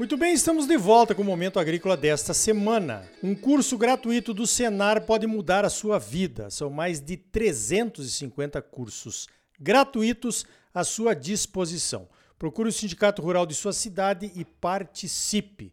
[0.00, 3.06] Muito bem, estamos de volta com o Momento Agrícola desta semana.
[3.22, 6.48] Um curso gratuito do Senar pode mudar a sua vida.
[6.48, 9.28] São mais de 350 cursos
[9.60, 12.08] gratuitos à sua disposição.
[12.38, 15.70] Procure o Sindicato Rural de sua cidade e participe.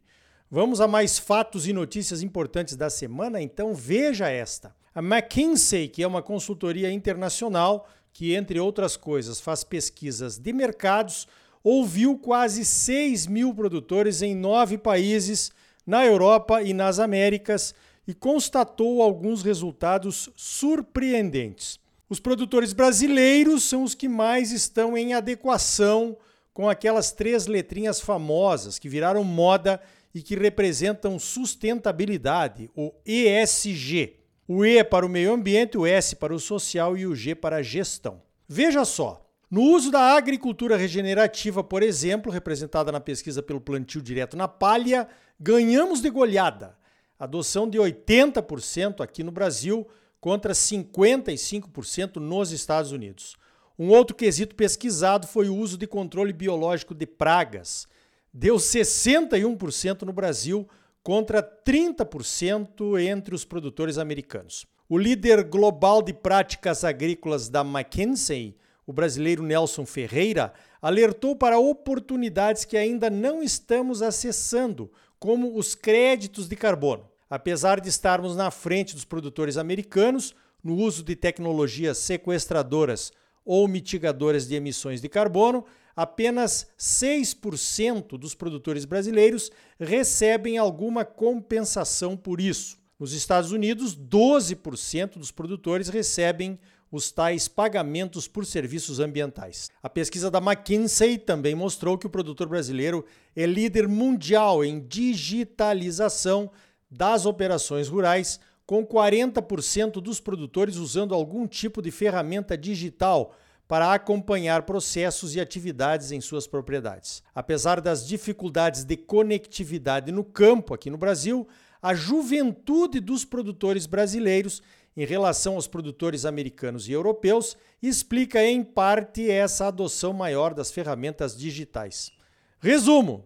[0.51, 3.41] Vamos a mais fatos e notícias importantes da semana?
[3.41, 4.75] Então veja esta.
[4.93, 11.29] A McKinsey, que é uma consultoria internacional que, entre outras coisas, faz pesquisas de mercados,
[11.67, 15.51] ouviu quase 6 mil produtores em nove países,
[15.85, 17.75] na Europa e nas Américas,
[18.07, 21.77] e constatou alguns resultados surpreendentes.
[22.09, 26.15] Os produtores brasileiros são os que mais estão em adequação
[26.53, 29.81] com aquelas três letrinhas famosas que viraram moda
[30.15, 34.15] e que representam sustentabilidade, o ESG.
[34.47, 37.57] O E para o meio ambiente, o S para o social e o G para
[37.57, 38.21] a gestão.
[38.47, 44.35] Veja só, no uso da agricultura regenerativa, por exemplo, representada na pesquisa pelo plantio direto
[44.35, 45.07] na palha,
[45.39, 46.77] ganhamos de goleada.
[47.17, 49.87] Adoção de 80% aqui no Brasil
[50.19, 53.37] contra 55% nos Estados Unidos.
[53.79, 57.87] Um outro quesito pesquisado foi o uso de controle biológico de pragas.
[58.33, 60.67] Deu 61% no Brasil
[61.01, 64.65] contra 30% entre os produtores americanos.
[64.89, 68.57] O líder global de práticas agrícolas da McKinsey,
[68.87, 76.47] o brasileiro Nelson Ferreira, alertou para oportunidades que ainda não estamos acessando, como os créditos
[76.47, 77.05] de carbono.
[77.29, 83.11] Apesar de estarmos na frente dos produtores americanos no uso de tecnologias sequestradoras
[83.43, 92.39] ou mitigadoras de emissões de carbono, apenas 6% dos produtores brasileiros recebem alguma compensação por
[92.39, 92.77] isso.
[92.97, 96.57] Nos Estados Unidos, 12% dos produtores recebem
[96.91, 99.69] os tais pagamentos por serviços ambientais.
[99.81, 103.05] A pesquisa da McKinsey também mostrou que o produtor brasileiro
[103.35, 106.49] é líder mundial em digitalização
[106.89, 113.33] das operações rurais, com 40% dos produtores usando algum tipo de ferramenta digital
[113.67, 117.21] para acompanhar processos e atividades em suas propriedades.
[117.35, 121.47] Apesar das dificuldades de conectividade no campo aqui no Brasil,
[121.81, 124.61] a juventude dos produtores brasileiros
[124.97, 131.37] em relação aos produtores americanos e europeus explica em parte essa adoção maior das ferramentas
[131.37, 132.11] digitais.
[132.59, 133.23] Resumo: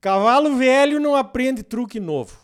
[0.00, 2.36] cavalo velho não aprende truque novo,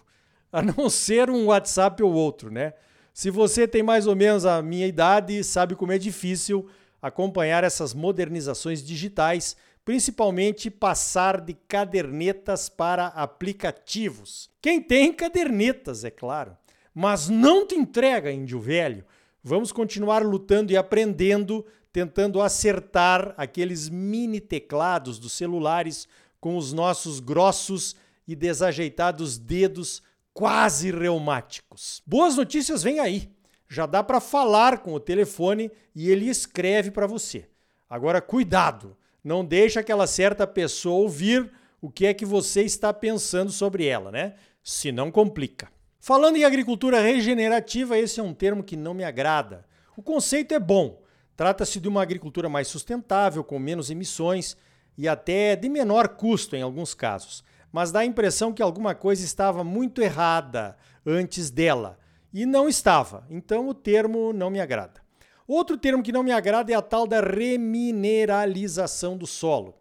[0.52, 2.72] a não ser um WhatsApp ou outro, né?
[3.12, 6.68] Se você tem mais ou menos a minha idade, sabe como é difícil
[7.02, 14.48] acompanhar essas modernizações digitais, principalmente passar de cadernetas para aplicativos.
[14.62, 16.56] Quem tem cadernetas, é claro
[17.00, 19.04] mas não te entrega, índio velho.
[19.40, 26.08] Vamos continuar lutando e aprendendo, tentando acertar aqueles mini teclados dos celulares
[26.40, 27.94] com os nossos grossos
[28.26, 30.02] e desajeitados dedos
[30.34, 32.02] quase reumáticos.
[32.04, 33.30] Boas notícias vêm aí.
[33.68, 37.48] Já dá para falar com o telefone e ele escreve para você.
[37.88, 41.48] Agora cuidado, não deixe aquela certa pessoa ouvir
[41.80, 44.34] o que é que você está pensando sobre ela, né?
[44.64, 45.77] Se não complica.
[46.00, 49.64] Falando em agricultura regenerativa, esse é um termo que não me agrada.
[49.96, 51.02] O conceito é bom.
[51.36, 54.56] Trata-se de uma agricultura mais sustentável, com menos emissões
[54.96, 57.44] e até de menor custo em alguns casos.
[57.72, 61.98] Mas dá a impressão que alguma coisa estava muito errada antes dela.
[62.32, 63.26] E não estava.
[63.28, 65.00] Então o termo não me agrada.
[65.46, 69.74] Outro termo que não me agrada é a tal da remineralização do solo.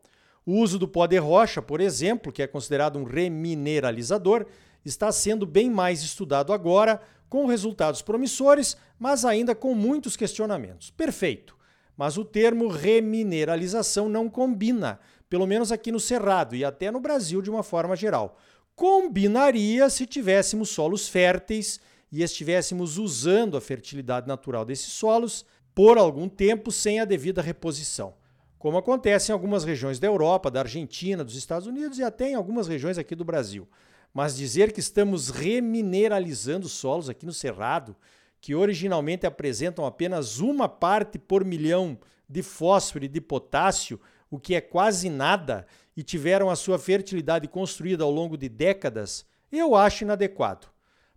[0.45, 4.45] O uso do pó de rocha, por exemplo, que é considerado um remineralizador,
[4.89, 10.89] está sendo bem mais estudado agora, com resultados promissores, mas ainda com muitos questionamentos.
[10.91, 11.55] Perfeito.
[11.95, 14.99] Mas o termo remineralização não combina,
[15.29, 18.37] pelo menos aqui no Cerrado e até no Brasil de uma forma geral.
[18.75, 21.79] Combinaria se tivéssemos solos férteis
[22.11, 28.13] e estivéssemos usando a fertilidade natural desses solos por algum tempo sem a devida reposição,
[28.57, 32.35] como acontece em algumas regiões da Europa, da Argentina, dos Estados Unidos e até em
[32.35, 33.67] algumas regiões aqui do Brasil.
[34.13, 37.95] Mas dizer que estamos remineralizando solos aqui no Cerrado,
[38.39, 41.97] que originalmente apresentam apenas uma parte por milhão
[42.29, 43.99] de fósforo e de potássio,
[44.29, 45.65] o que é quase nada,
[45.95, 50.67] e tiveram a sua fertilidade construída ao longo de décadas, eu acho inadequado.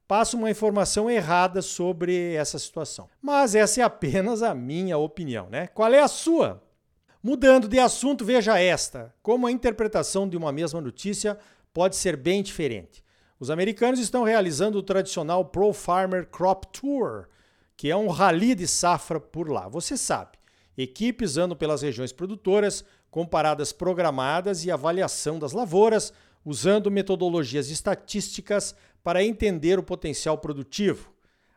[0.06, 3.08] Passo uma informação errada sobre essa situação.
[3.22, 5.68] Mas essa é apenas a minha opinião, né?
[5.68, 6.62] Qual é a sua?
[7.22, 11.38] Mudando de assunto, veja esta: como a interpretação de uma mesma notícia
[11.72, 13.02] pode ser bem diferente.
[13.38, 17.26] Os americanos estão realizando o tradicional Pro Farmer Crop Tour,
[17.76, 19.66] que é um rally de safra por lá.
[19.68, 20.38] Você sabe,
[20.76, 26.12] equipes andam pelas regiões produtoras, com paradas programadas e avaliação das lavouras,
[26.44, 31.12] usando metodologias estatísticas para entender o potencial produtivo.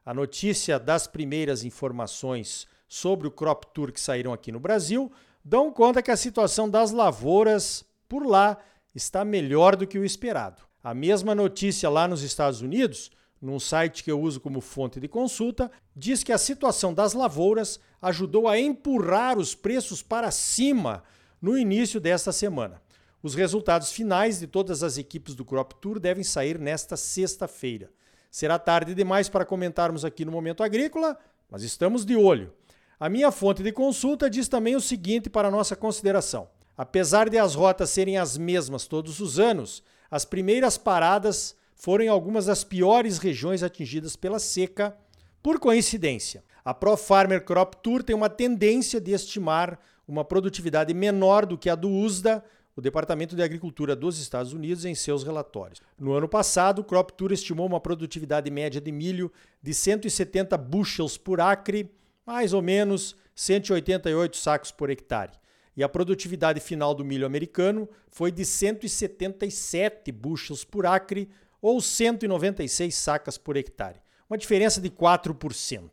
[0.05, 5.11] A notícia das primeiras informações sobre o Crop Tour que saíram aqui no Brasil
[5.43, 8.57] dão conta que a situação das lavouras por lá
[8.93, 10.61] está melhor do que o esperado.
[10.83, 13.11] A mesma notícia lá nos Estados Unidos,
[13.41, 17.79] num site que eu uso como fonte de consulta, diz que a situação das lavouras
[18.01, 21.03] ajudou a empurrar os preços para cima
[21.41, 22.81] no início desta semana.
[23.21, 27.89] Os resultados finais de todas as equipes do Crop Tour devem sair nesta sexta-feira.
[28.29, 31.17] Será tarde demais para comentarmos aqui no Momento Agrícola,
[31.49, 32.53] mas estamos de olho.
[32.99, 36.49] A minha fonte de consulta diz também o seguinte para nossa consideração.
[36.77, 42.07] Apesar de as rotas serem as mesmas todos os anos, as primeiras paradas foram em
[42.07, 44.95] algumas das piores regiões atingidas pela seca,
[45.41, 46.43] por coincidência.
[46.63, 51.69] A Pro Farmer Crop Tour tem uma tendência de estimar uma produtividade menor do que
[51.69, 52.43] a do USDA,
[52.75, 55.79] o Departamento de Agricultura dos Estados Unidos, em seus relatórios.
[55.99, 59.31] No ano passado, o Crop Tour estimou uma produtividade média de milho
[59.61, 61.91] de 170 bushels por acre,
[62.25, 65.42] mais ou menos 188 sacos por hectare
[65.75, 71.29] e a produtividade final do milho americano foi de 177 bushels por acre
[71.61, 75.89] ou 196 sacas por hectare, uma diferença de 4%.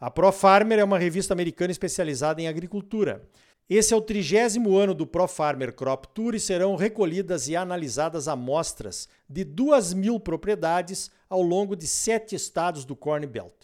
[0.00, 3.26] A ProFarmer é uma revista americana especializada em agricultura.
[3.70, 9.08] Esse é o trigésimo ano do ProFarmer Crop Tour e serão recolhidas e analisadas amostras
[9.26, 13.54] de 2 mil propriedades ao longo de sete estados do Corn Belt.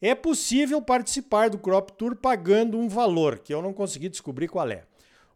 [0.00, 4.68] É possível participar do Crop Tour pagando um valor, que eu não consegui descobrir qual
[4.68, 4.84] é.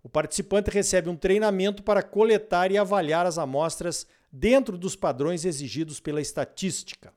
[0.03, 6.01] O participante recebe um treinamento para coletar e avaliar as amostras dentro dos padrões exigidos
[6.01, 7.13] pela estatística.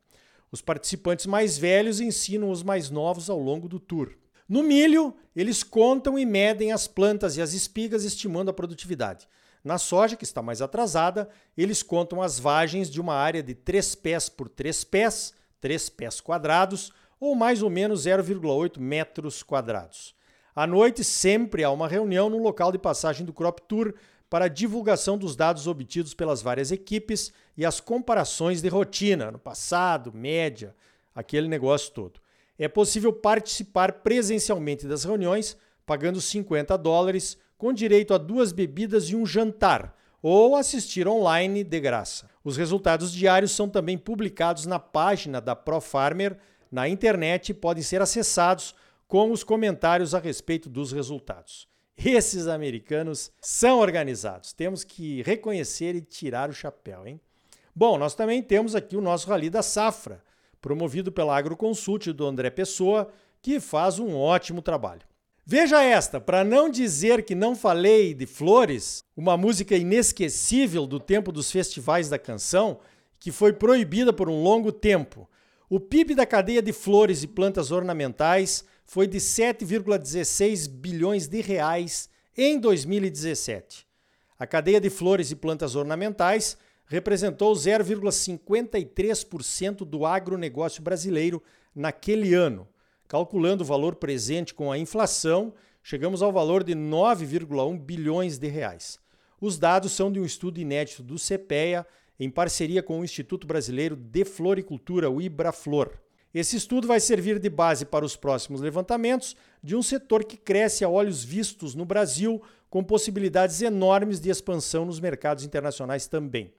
[0.51, 4.13] Os participantes mais velhos ensinam os mais novos ao longo do tour.
[4.47, 9.27] No milho, eles contam e medem as plantas e as espigas, estimando a produtividade.
[9.63, 11.27] Na soja, que está mais atrasada,
[11.57, 16.21] eles contam as vagens de uma área de 3 pés por 3 pés, 3 pés
[16.21, 20.14] quadrados, ou mais ou menos 0,8 metros quadrados.
[20.55, 23.93] À noite, sempre há uma reunião no local de passagem do Crop Tour
[24.29, 30.13] para divulgação dos dados obtidos pelas várias equipes e as comparações de rotina, no passado,
[30.13, 30.73] média,
[31.13, 32.21] aquele negócio todo.
[32.57, 39.15] É possível participar presencialmente das reuniões pagando 50 dólares, com direito a duas bebidas e
[39.15, 42.29] um jantar, ou assistir online de graça.
[42.45, 46.37] Os resultados diários são também publicados na página da ProFarmer
[46.71, 48.73] na internet e podem ser acessados
[49.07, 51.67] com os comentários a respeito dos resultados.
[51.97, 57.19] Esses americanos são organizados, temos que reconhecer e tirar o chapéu, hein?
[57.73, 60.23] Bom, nós também temos aqui o nosso Rally da Safra,
[60.61, 63.11] promovido pela Agroconsult do André Pessoa,
[63.41, 65.01] que faz um ótimo trabalho.
[65.45, 71.31] Veja esta, para não dizer que não falei de Flores, uma música inesquecível do tempo
[71.31, 72.79] dos festivais da canção,
[73.19, 75.29] que foi proibida por um longo tempo.
[75.69, 82.07] O PIB da cadeia de flores e plantas ornamentais foi de 7,16 bilhões de reais
[82.37, 83.87] em 2017.
[84.37, 91.41] A cadeia de flores e plantas ornamentais representou 0,53% do agronegócio brasileiro
[91.73, 92.67] naquele ano.
[93.07, 98.99] Calculando o valor presente com a inflação, chegamos ao valor de 9,1 bilhões de reais.
[99.41, 101.87] Os dados são de um estudo inédito do CPEA
[102.19, 106.04] em parceria com o Instituto Brasileiro de Floricultura, o IBRAFLOR.
[106.35, 110.83] Esse estudo vai servir de base para os próximos levantamentos de um setor que cresce
[110.83, 116.53] a olhos vistos no Brasil, com possibilidades enormes de expansão nos mercados internacionais também,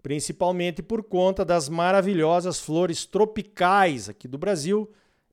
[0.00, 4.88] principalmente por conta das maravilhosas flores tropicais aqui do Brasil,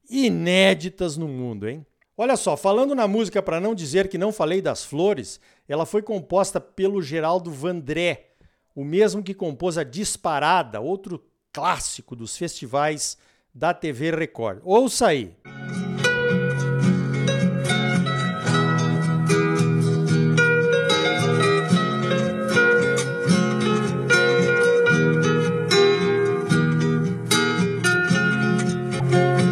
[0.10, 1.86] inéditas no mundo, hein?
[2.18, 6.02] Olha só, falando na música para não dizer que não falei das flores, ela foi
[6.02, 8.32] composta pelo Geraldo Vandré,
[8.74, 13.20] o mesmo que compôs a Disparada, outro clássico dos festivais
[13.54, 14.60] da TV Record.
[14.64, 15.36] Ouça aí.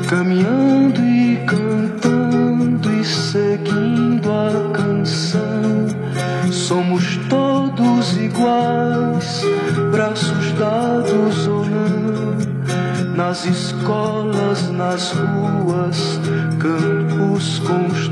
[0.10, 5.88] Caminhando e cantando e seguindo a canção,
[6.52, 8.81] somos todos iguais,
[13.42, 16.20] nas escolas, nas ruas,
[16.60, 18.11] campos, construções,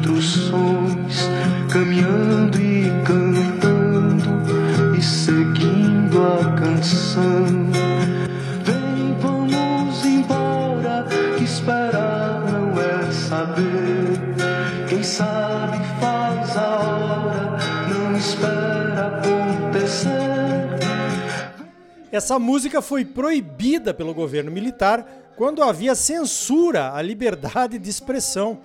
[22.19, 25.07] Essa música foi proibida pelo governo militar
[25.37, 28.59] quando havia censura à liberdade de expressão.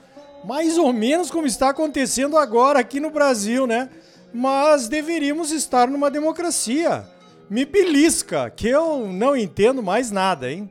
[0.45, 3.91] Mais ou menos como está acontecendo agora aqui no Brasil, né?
[4.33, 7.09] Mas deveríamos estar numa democracia.
[7.49, 10.69] Me belisca, que eu não entendo mais nada, hein?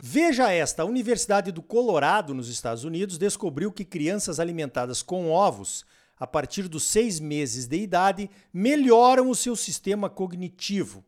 [0.00, 5.84] Veja esta: a Universidade do Colorado, nos Estados Unidos, descobriu que crianças alimentadas com ovos
[6.22, 11.04] a partir dos seis meses de idade melhoram o seu sistema cognitivo.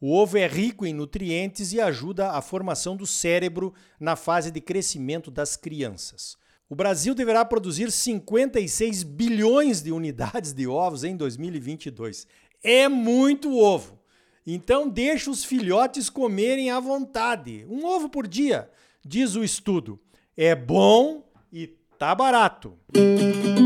[0.00, 4.60] O ovo é rico em nutrientes e ajuda a formação do cérebro na fase de
[4.60, 6.36] crescimento das crianças.
[6.68, 12.26] O Brasil deverá produzir 56 bilhões de unidades de ovos em 2022.
[12.60, 14.00] É muito ovo.
[14.44, 18.68] Então deixe os filhotes comerem à vontade, um ovo por dia,
[19.04, 19.96] diz o estudo.
[20.36, 22.76] É bom e tá barato.
[22.92, 23.65] Prepare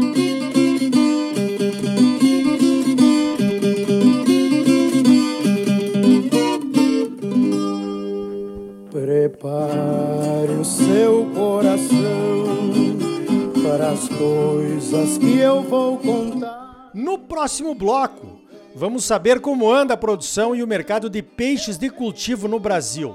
[17.60, 18.38] próximo bloco,
[18.74, 23.14] vamos saber como anda a produção e o mercado de peixes de cultivo no Brasil.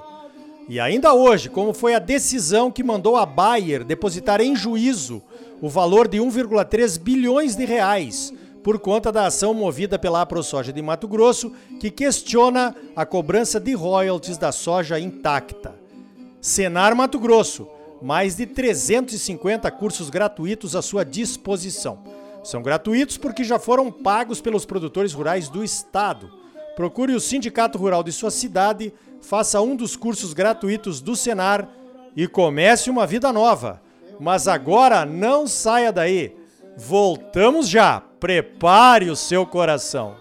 [0.70, 5.22] E ainda hoje, como foi a decisão que mandou a Bayer depositar em juízo
[5.62, 8.32] o valor de 1,3 bilhões de reais
[8.64, 13.74] por conta da ação movida pela AproSoja de Mato Grosso, que questiona a cobrança de
[13.74, 15.74] royalties da soja intacta.
[16.40, 17.68] Senar Mato Grosso,
[18.02, 22.25] mais de 350 cursos gratuitos à sua disposição.
[22.46, 26.32] São gratuitos porque já foram pagos pelos produtores rurais do estado.
[26.76, 31.68] Procure o Sindicato Rural de sua cidade, faça um dos cursos gratuitos do Senar
[32.16, 33.82] e comece uma vida nova.
[34.20, 36.38] Mas agora não saia daí.
[36.78, 38.00] Voltamos já.
[38.20, 40.16] Prepare o seu coração.